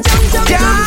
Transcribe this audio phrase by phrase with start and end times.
[0.00, 0.77] 姜姜姜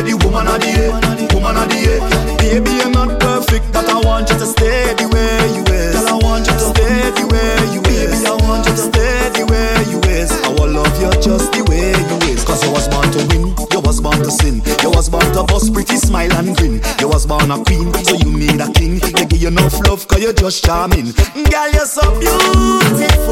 [0.00, 0.92] the woman of the year,
[1.36, 2.00] woman of the year.
[2.40, 5.94] Baby, you're not perfect, but I want you to stay the way you is.
[5.94, 8.22] Girl, I want you to stay the way you is.
[8.22, 10.30] Baby, I want you to stay the way you is.
[10.44, 12.44] I will love you just the way you is.
[12.44, 14.62] Cause you was born to win, you was born to sin.
[14.82, 16.80] You was born to bust pretty smile and grin.
[17.00, 18.98] You was born a queen, so you need a king.
[18.98, 21.12] They give you enough love, cause you're just charming.
[21.36, 23.31] Girl, you're so beautiful.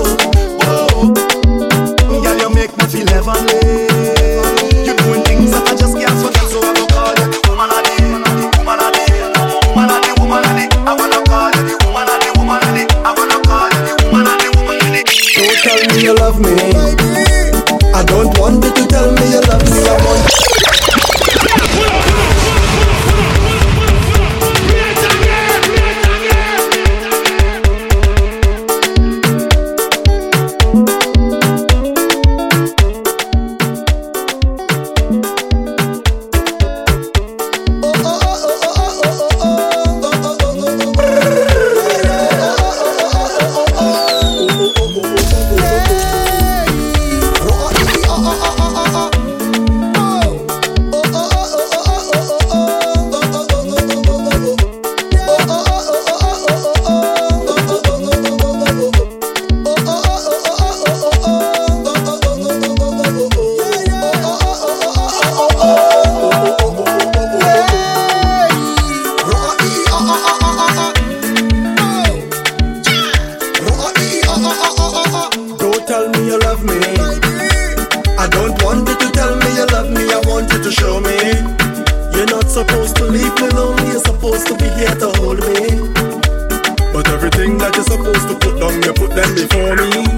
[84.40, 85.92] Supposed to be here to hold me.
[86.92, 90.09] But everything that you're supposed to put down, you put them before me.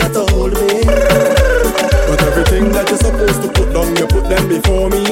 [0.00, 0.84] Supposed to be here to hold me.
[2.08, 5.04] But everything that you're supposed to put down, you put them before me.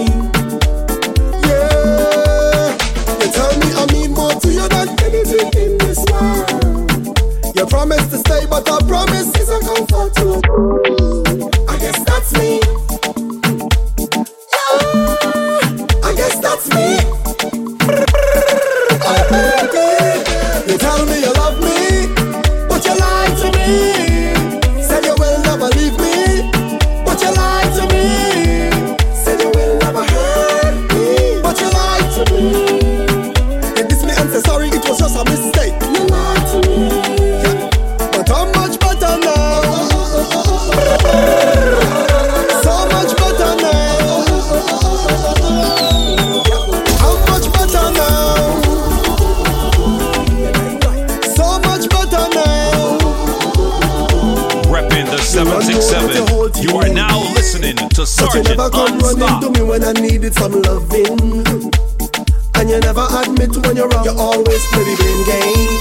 [1.47, 2.77] Yeah,
[3.21, 7.57] you tell me I mean more to you than anything in this world.
[7.57, 11.25] You promise to stay, but I promise is a comfort to fool.
[11.69, 12.61] I guess that's me.
[14.53, 14.81] Yeah,
[16.05, 16.99] I guess that's me.
[19.09, 20.73] Oh, baby.
[20.73, 21.26] You tell me me,
[60.27, 61.43] needed some loving.
[62.55, 64.05] And you never admit when you're wrong.
[64.05, 65.79] You always play the blame game.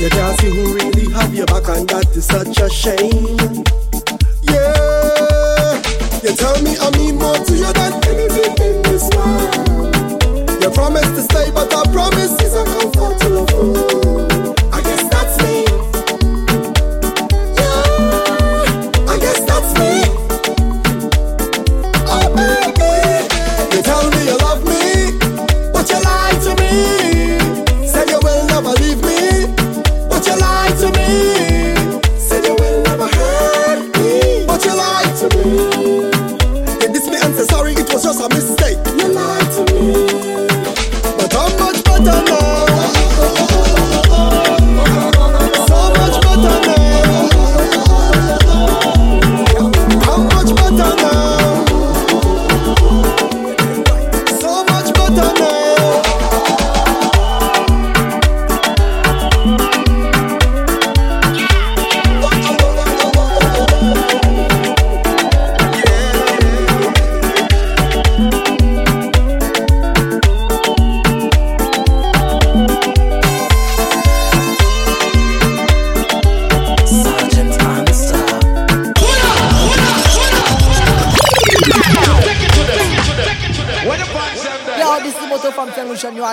[0.00, 3.64] You can't see who really have your back, and that is such a shame.
[4.42, 5.82] Yeah,
[6.22, 6.95] you tell me I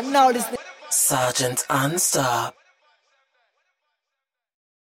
[0.01, 0.31] now.
[0.89, 2.62] Sergeant Unstop.